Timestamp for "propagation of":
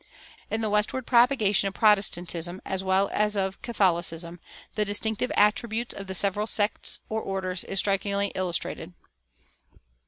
1.05-1.75